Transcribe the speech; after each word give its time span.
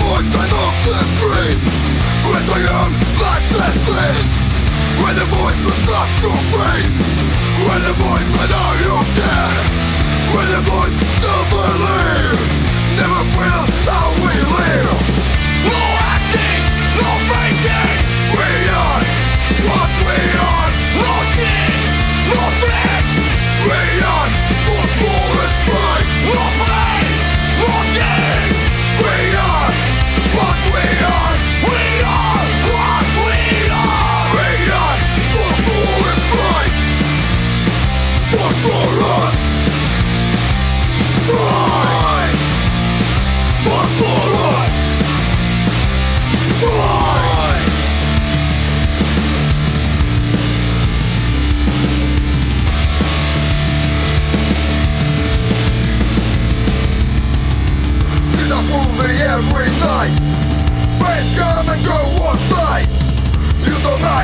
void 0.00 0.26
and 0.26 0.52
off 0.52 0.76
the 0.86 0.98
screen 1.16 1.58
With 2.28 2.46
my 2.52 2.62
own 2.80 2.92
lifeless 3.20 3.76
thing 3.88 4.26
When 5.00 5.14
the 5.16 5.26
void 5.32 5.58
was 5.64 5.80
not 5.88 6.08
your 6.22 6.40
brain 6.52 6.90
When 7.66 7.80
the 7.86 7.94
void 8.00 8.26
went 8.36 8.52
out 8.52 8.76
your 8.84 9.02
death 9.16 9.56
When 10.32 10.46
the 10.52 10.60
void 10.68 10.92
never 11.24 11.66
leave 11.84 12.66
Never 12.96 13.24
feel 13.36 13.66
how 13.92 14.08
we 14.24 14.32
live. 14.56 14.98
No 15.68 15.80
acting, 16.00 16.62
no 16.96 17.10
faith 17.28 17.45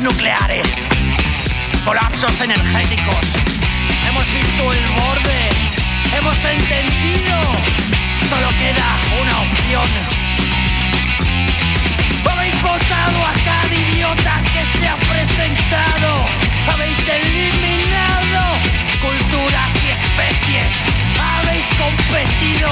nucleares, 0.00 0.66
colapsos 1.84 2.40
energéticos, 2.40 3.34
hemos 4.08 4.26
visto 4.32 4.72
el 4.72 4.88
borde, 5.02 5.48
hemos 6.16 6.44
entendido, 6.44 7.40
solo 8.28 8.48
queda 8.58 8.96
una 9.20 9.40
opción 9.40 10.20
habéis 12.40 12.62
votado 12.62 13.26
a 13.26 13.32
cada 13.44 13.74
idiota 13.74 14.42
que 14.44 14.78
se 14.78 14.88
ha 14.88 14.96
presentado. 14.96 16.26
Habéis 16.72 16.98
eliminado 17.06 18.58
culturas 19.00 19.72
y 19.84 19.90
especies. 19.90 20.82
Habéis 21.36 21.66
competido 21.74 22.70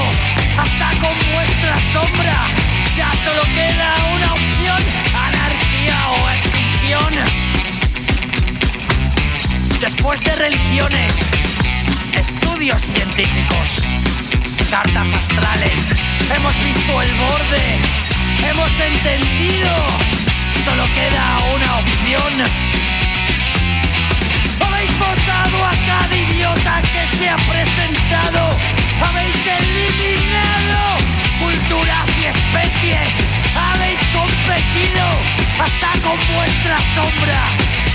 hasta 0.57 0.88
con 1.01 1.14
vuestra 1.35 1.77
sombra. 1.93 2.47
Ya 2.97 3.11
solo 3.25 3.43
queda 3.55 3.95
una 4.14 4.33
opción, 4.33 4.83
anarquía 5.14 6.11
o 6.23 6.29
Después 9.81 10.20
de 10.20 10.35
religiones, 10.37 11.12
estudios 12.14 12.81
científicos, 12.81 13.85
cartas 14.70 15.12
astrales, 15.12 15.90
hemos 16.35 16.64
visto 16.64 17.03
el 17.03 17.14
borde 17.14 17.98
hemos 18.46 18.81
entendido. 18.81 19.74
Solo 20.64 20.85
queda 20.94 21.38
una 21.55 21.79
opción. 21.79 22.33
Habéis 24.66 24.98
votado 24.98 25.64
a 25.64 25.72
cada 25.87 26.16
idiota 26.16 26.83
que 26.83 27.16
se 27.16 27.29
ha 27.29 27.37
presentado. 27.37 28.48
Habéis 29.01 29.46
eliminado 29.46 30.81
culturas 31.40 32.09
y 32.20 32.24
especies. 32.27 33.14
Habéis 33.55 34.01
competido 34.12 35.47
hasta 35.61 35.90
con 36.07 36.18
vuestra 36.35 36.77
sombra. 36.94 37.49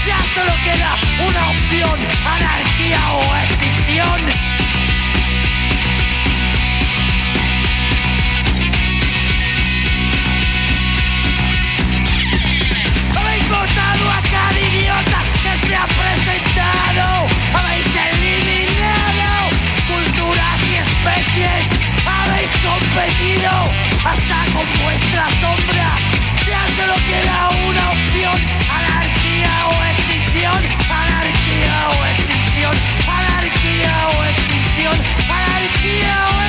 Ya 0.06 0.20
solo 0.34 0.54
queda 0.64 0.96
una 1.28 1.50
opción, 1.50 2.00
anarquía 2.26 3.00
o 3.14 3.36
extinción. 3.44 4.54
presentado, 15.88 17.28
habéis 17.54 17.96
eliminado 17.96 19.50
culturas 19.88 20.60
y 20.70 20.76
especies, 20.76 21.70
habéis 22.06 22.52
competido 22.58 23.52
hasta 24.06 24.46
con 24.54 24.84
vuestra 24.84 25.30
sombra. 25.40 26.03
Queda 26.96 27.50
una 27.68 27.90
opción, 27.92 28.38
anarquía 28.70 29.54
o 29.68 29.84
extinción, 29.92 30.62
anarquía 30.90 31.90
o 31.90 32.06
extinción, 32.06 32.76
anarquía 33.10 33.96
o 34.16 34.24
extinción, 34.26 34.96
anarquía 35.28 36.28
o 36.28 36.34
extinción, 36.34 36.43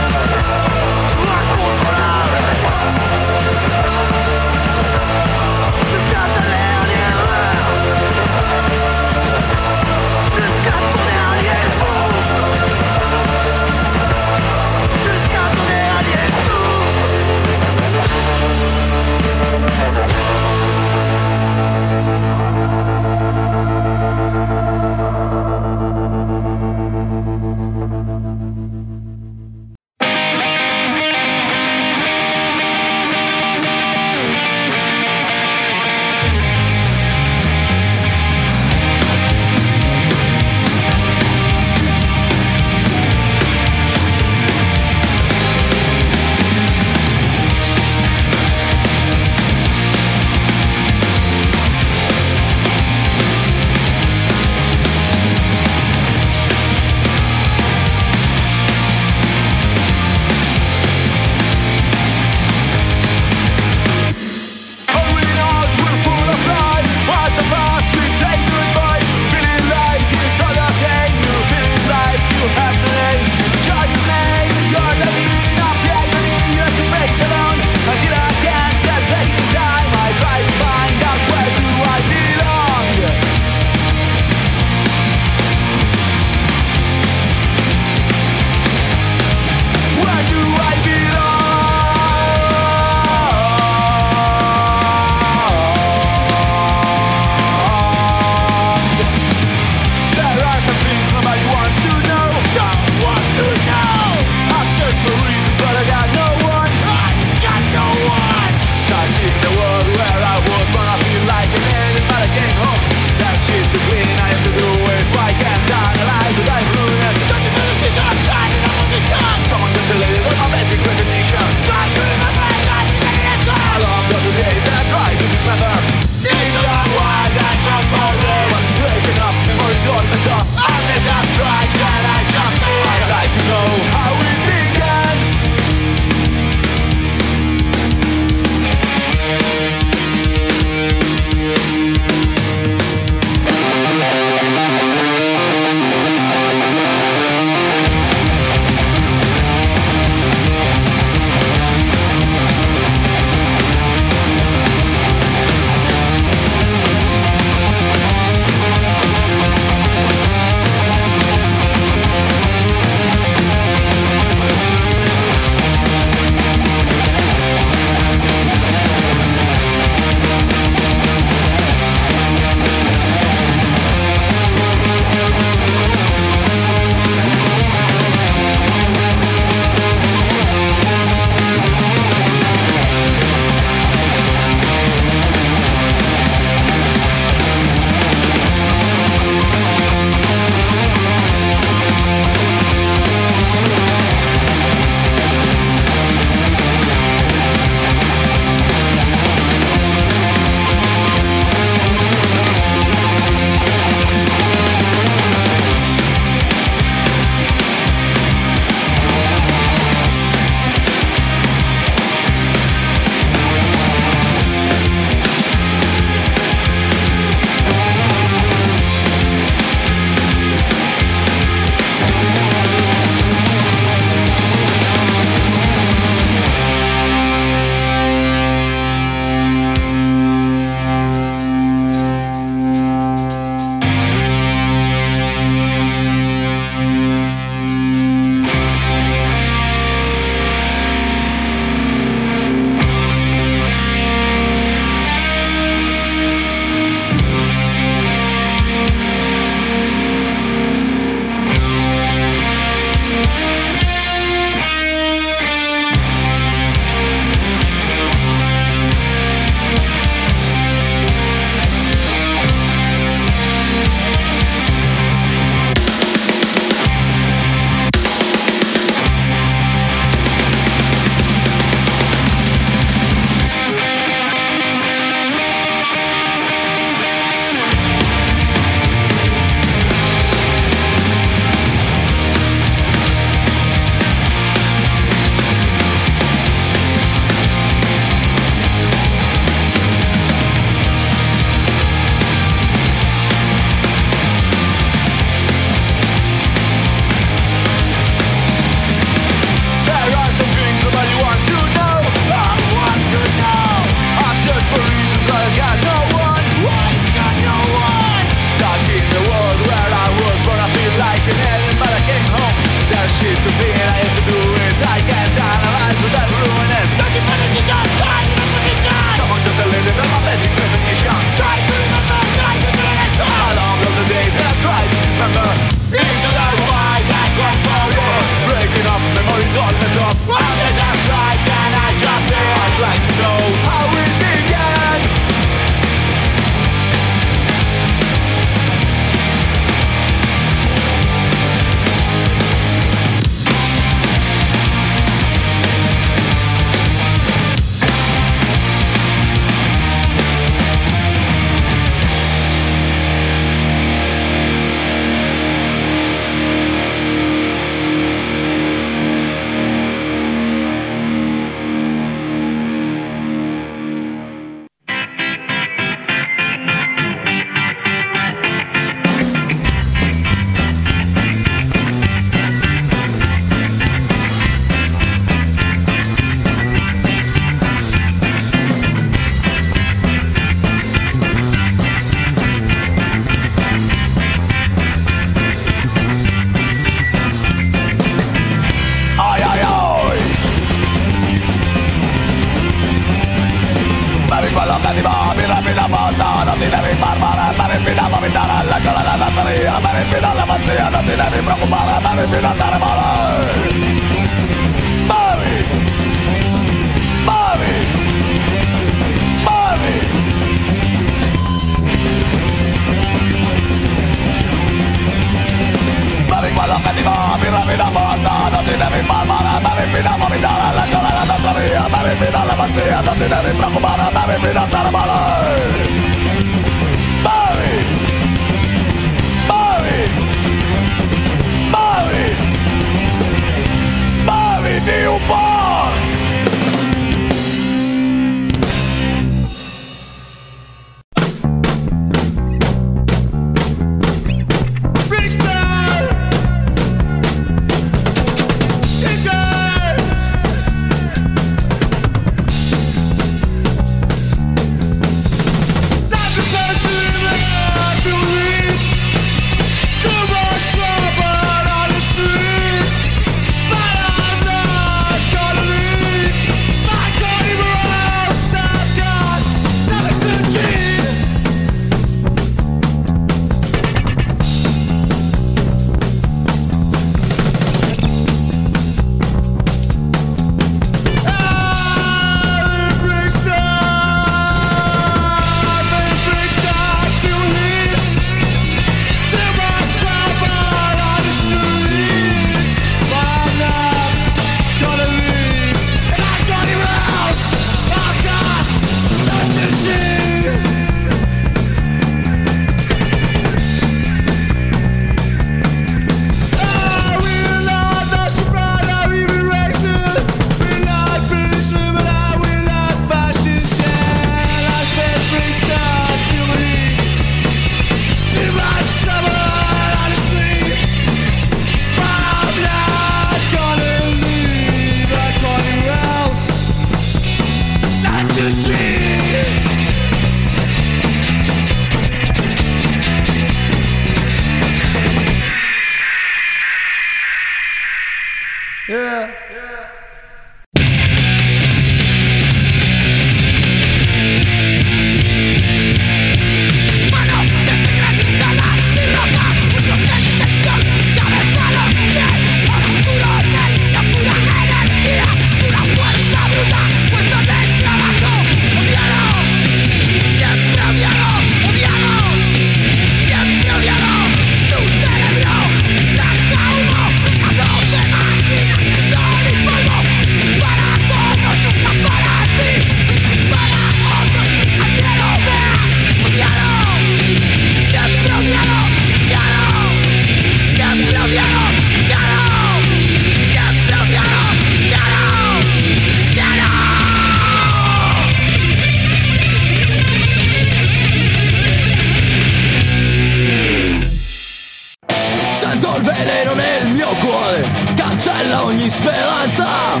veleno 596.24 596.54
nel 596.54 596.86
mio 596.88 597.08
cuore 597.20 597.70
cancella 597.94 598.64
ogni 598.64 598.88
speranza. 598.88 600.00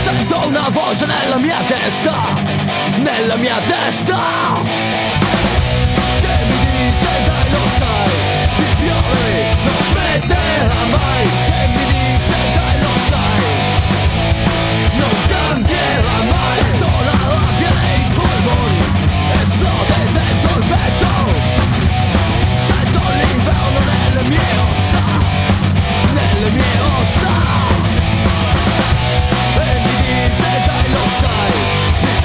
Sento 0.00 0.46
una 0.46 0.68
voce 0.70 1.06
nella 1.06 1.38
mia 1.38 1.62
testa 1.64 2.34
nella 2.98 3.36
mia 3.36 3.60
testa. 3.66 4.18
Che 6.20 6.36
mi 6.50 6.62
dice 6.72 7.10
dai 7.26 7.50
lo 7.50 7.64
sai 7.78 8.10
di 8.56 8.64
piovere 8.82 9.56
non 9.64 9.80
smetterà 9.88 10.82
mai. 10.90 11.24
Che 11.46 11.66
mi 11.74 11.86
dice 11.86 12.38
dai 12.56 12.76
lo 12.82 12.94
sai 13.08 13.46
non 14.98 15.16
cambierà 15.28 16.16
mai. 16.30 16.54
Sento 16.54 16.86
la 17.04 17.18
rabbia 17.28 17.57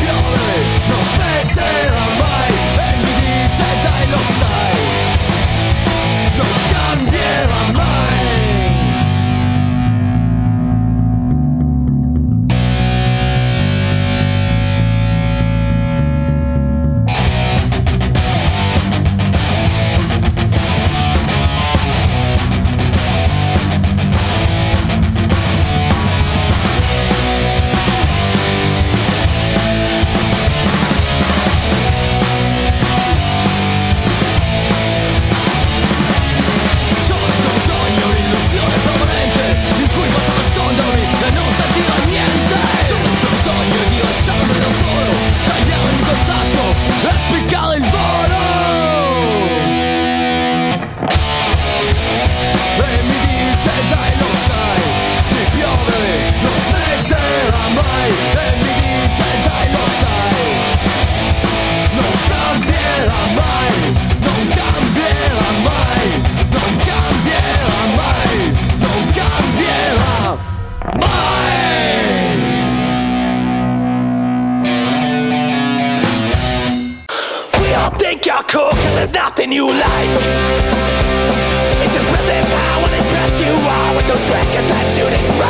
Biorę, 0.02 0.54
no 0.90 1.06
smeter 1.06 1.93
nothing 79.44 79.58
you 79.58 79.68
like 79.68 80.10
It's 81.84 81.96
impressive 81.96 82.46
how 82.54 82.86
unimpressed 82.86 83.44
you 83.44 83.54
are 83.54 83.96
with 83.96 84.08
those 84.08 84.30
records 84.30 84.70
that 84.70 84.98
you 84.98 85.10
didn't 85.10 85.43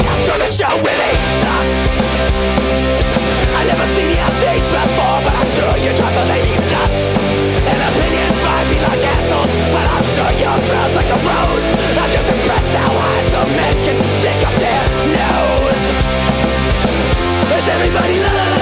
I'm 0.00 0.20
sure 0.24 0.38
the 0.38 0.48
show 0.48 0.72
really 0.80 1.12
sucks 1.42 1.92
I 3.62 3.64
never 3.64 3.86
seen 3.94 4.08
the 4.08 4.18
outstage 4.18 4.66
before, 4.66 5.18
but 5.22 5.34
I'm 5.38 5.50
sure 5.54 5.72
you 5.78 5.94
drive 5.94 6.16
the 6.18 6.26
ladies 6.34 6.64
nuts. 6.72 7.02
And 7.62 7.78
opinions 7.78 8.38
might 8.42 8.66
be 8.66 8.78
like 8.80 9.02
assholes, 9.06 9.52
but 9.70 9.86
I'm 9.86 10.06
sure 10.14 10.30
yours 10.34 10.62
smells 10.66 10.94
like 10.98 11.10
a 11.14 11.18
rose. 11.22 11.66
I'm 11.94 12.10
just 12.10 12.26
impressed 12.26 12.74
how 12.74 12.90
high 12.90 13.22
some 13.30 13.50
men 13.54 13.74
can 13.86 13.98
stick 14.18 14.40
up 14.48 14.56
their 14.58 14.82
nose. 15.14 15.84
Is 17.54 17.68
everybody 17.68 18.18
la 18.18 18.32
la 18.32 18.46
la 18.50 18.61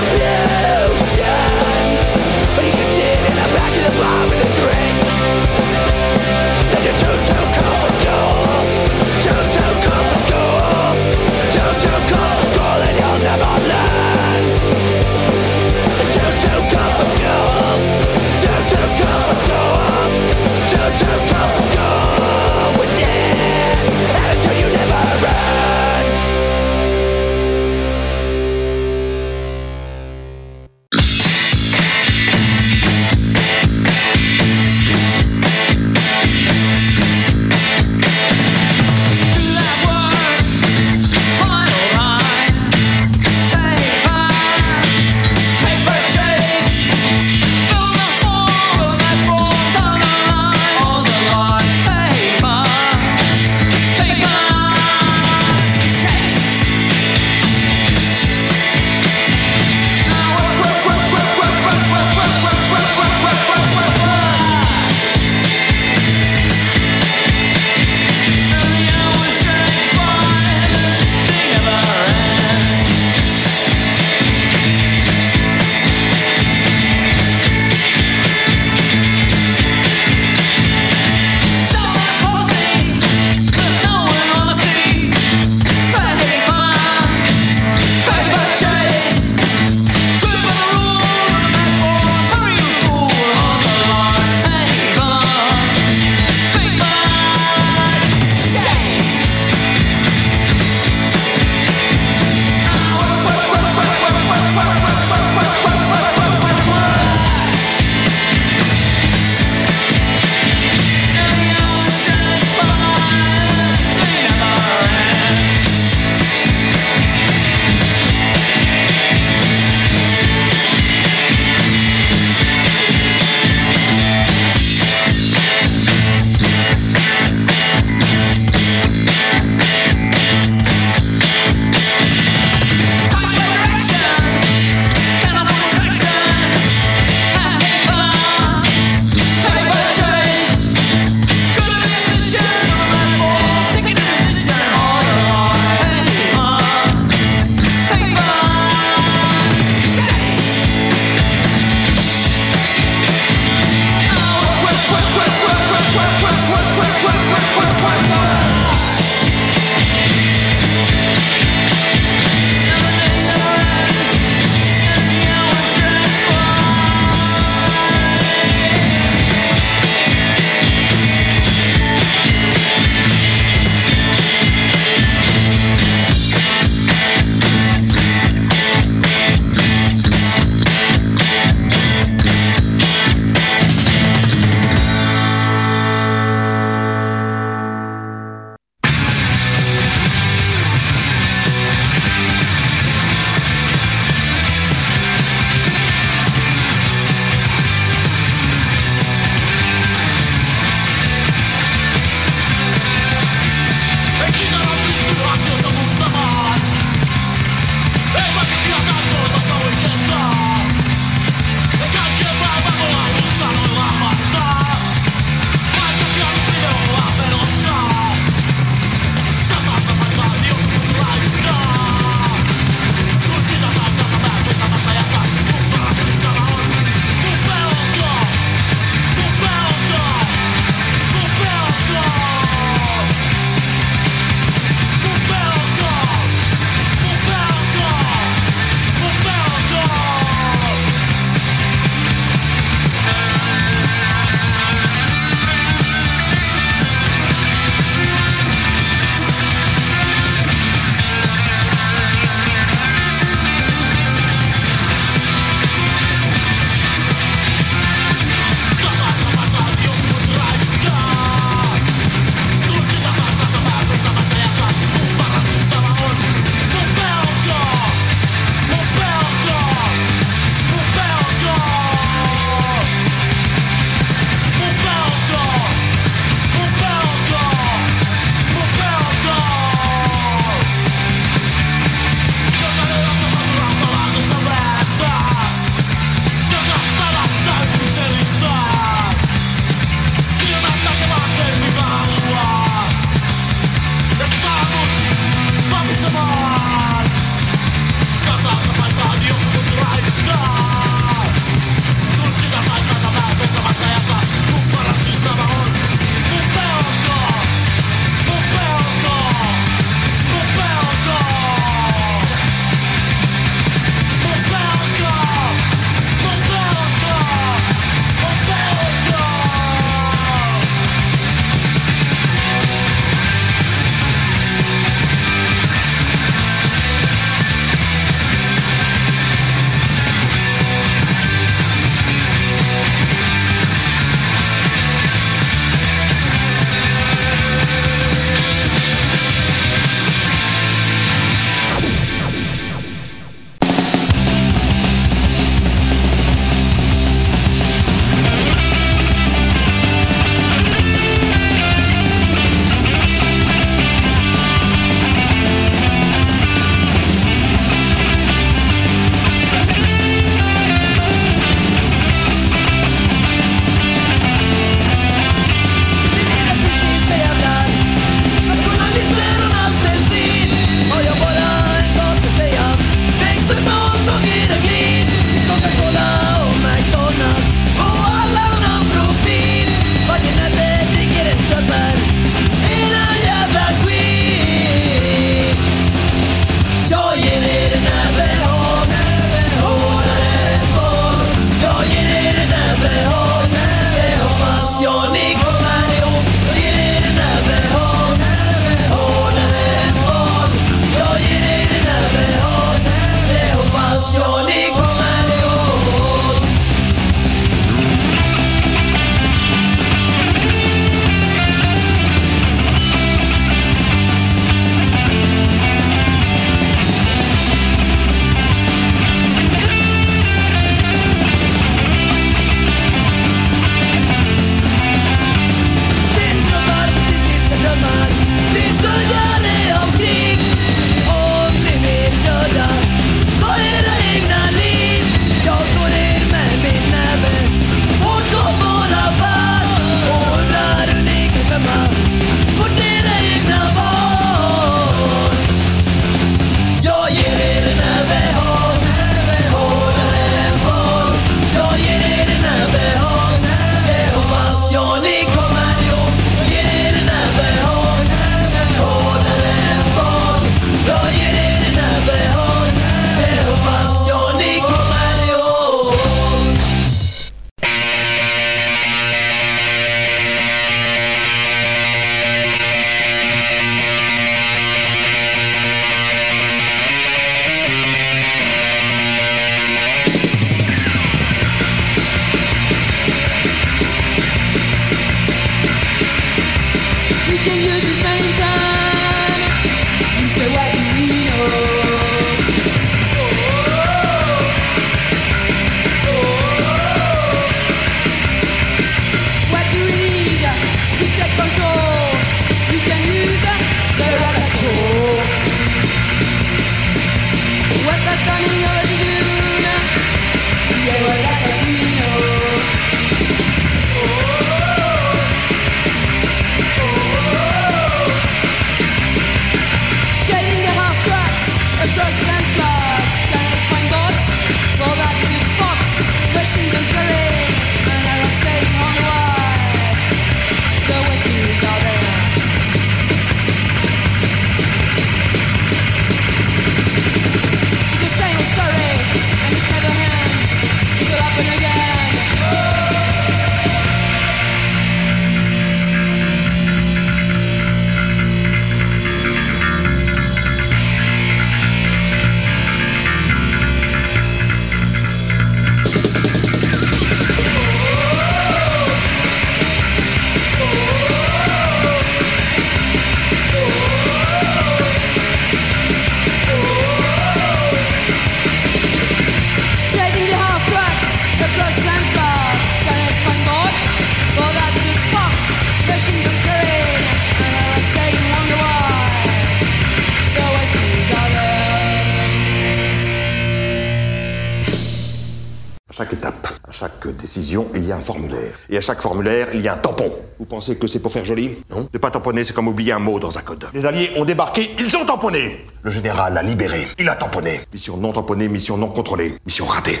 il 587.24 587.84
y 587.84 587.92
a 587.92 587.96
un 587.96 588.00
formulaire. 588.00 588.52
Et 588.68 588.76
à 588.76 588.80
chaque 588.80 589.00
formulaire, 589.00 589.48
il 589.54 589.60
y 589.60 589.68
a 589.68 589.74
un 589.74 589.78
tampon. 589.78 590.12
Vous 590.38 590.46
pensez 590.46 590.76
que 590.76 590.86
c'est 590.86 590.98
pour 590.98 591.12
faire 591.12 591.24
joli? 591.24 591.56
Non. 591.70 591.88
Ne 591.92 591.98
pas 591.98 592.10
tamponner, 592.10 592.44
c'est 592.44 592.52
comme 592.52 592.68
oublier 592.68 592.92
un 592.92 592.98
mot 592.98 593.20
dans 593.20 593.38
un 593.38 593.42
code. 593.42 593.66
Les 593.74 593.86
Alliés 593.86 594.10
ont 594.16 594.24
débarqué, 594.24 594.74
ils 594.78 594.96
ont 594.96 595.04
tamponné 595.04 595.64
Le 595.82 595.90
général 595.90 596.36
a 596.36 596.42
libéré, 596.42 596.88
il 596.98 597.08
a 597.08 597.14
tamponné. 597.14 597.60
Mission 597.72 597.96
non 597.96 598.12
tamponnée, 598.12 598.48
mission 598.48 598.76
non 598.76 598.88
contrôlée, 598.88 599.36
mission 599.46 599.66
ratée. 599.66 600.00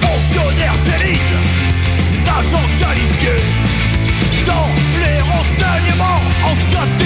Fonctionnaires 0.00 0.78
d'élite, 0.84 1.20
agents 2.26 2.68
qualifiés, 2.78 3.42
dans 4.46 4.68
les 5.00 5.20
renseignements 5.20 6.20
en 6.44 6.70
4 6.70 7.01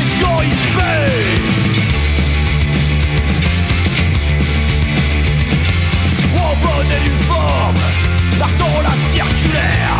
forme, 7.47 7.82
partons 8.38 8.80
la 8.82 8.94
circulaire. 9.14 9.99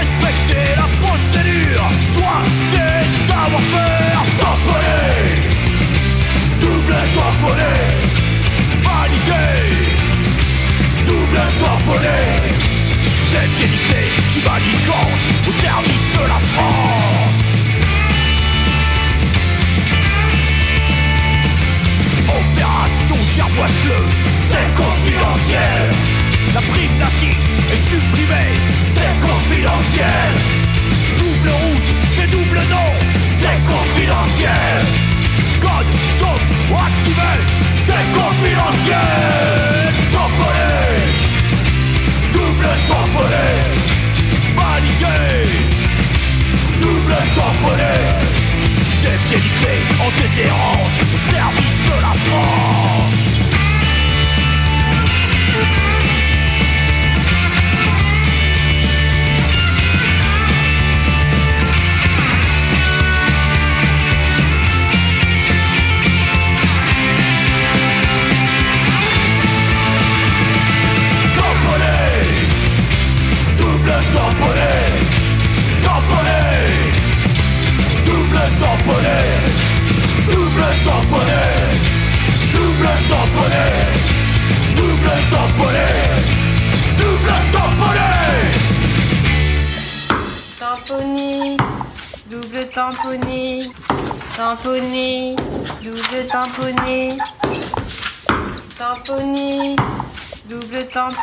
Respectez 0.00 0.68
la 0.80 0.88
procédure, 1.02 1.88
toi 2.14 2.34
tes 2.72 3.02
savoir-faire. 3.28 4.22
Tamponné, 4.40 5.06
double 6.60 6.96
tamponné, 7.16 7.74
validé 8.86 9.46
double 11.06 11.42
tamponné 11.60 12.20
Tel 13.32 13.48
qu'édité, 13.56 14.02
tu 14.32 14.40
manigance 14.40 15.24
au 15.48 15.52
service 15.64 16.06
de 16.16 16.22
la 16.32 16.40
France. 16.52 17.36
Opération 22.28 23.18
Gerboise 23.34 23.78
Bleu, 23.84 24.02
c'est 24.48 24.68
confidentiel 24.74 26.15
La 26.56 26.62
prime 26.62 26.96
nazie 26.96 27.36
est 27.70 27.84
supprimée, 27.90 28.56
c'est 28.94 29.14
confidentiel. 29.20 30.32
Double 31.18 31.50
rouge, 31.50 31.90
c'est 32.16 32.30
double 32.30 32.60
non, 32.70 32.90
c'est 33.38 33.60
confidentiel. 33.72 34.78
Code 35.60 35.92
top 36.18 36.40
activé, 36.86 37.34
c'est 37.84 38.06
confidentiel. 38.18 39.06
Double 42.32 42.68
tamponné, 42.88 43.05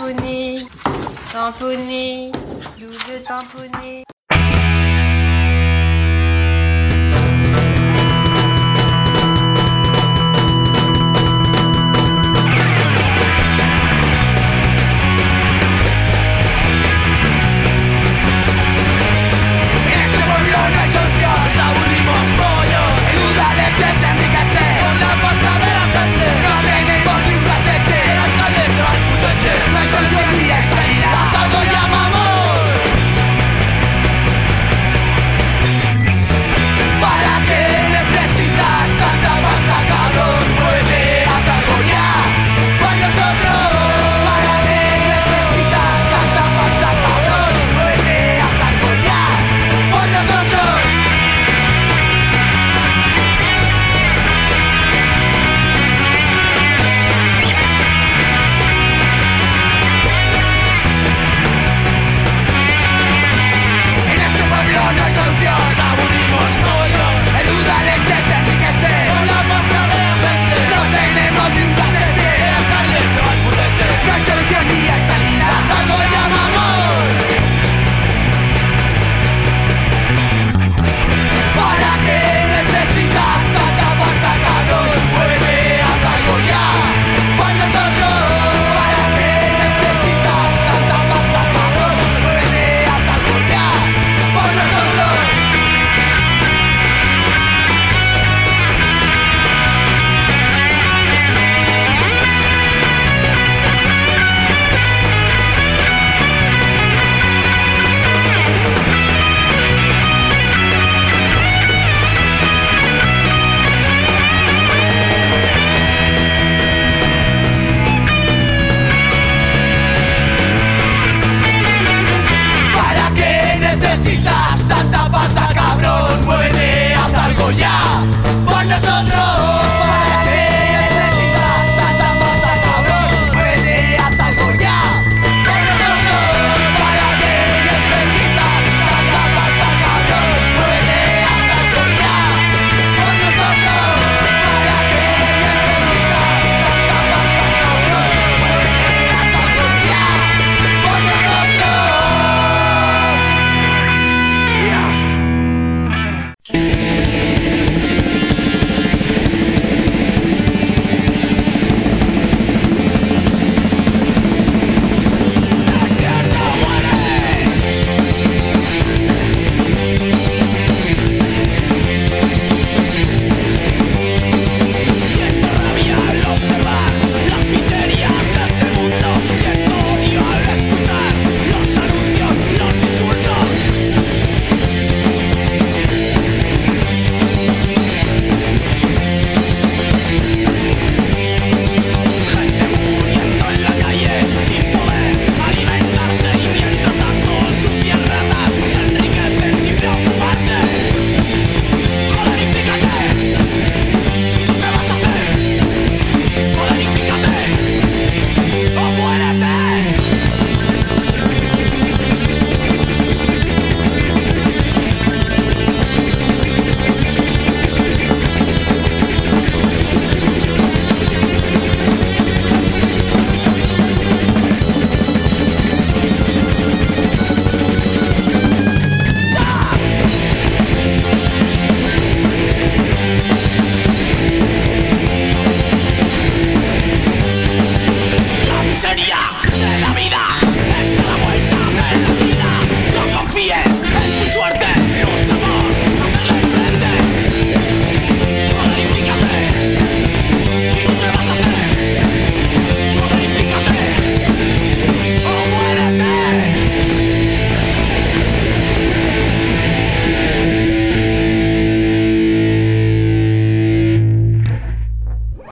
tamponner, 0.04 0.56
tamponner, 1.32 2.32
double 2.78 3.24
tamponner. 3.26 3.83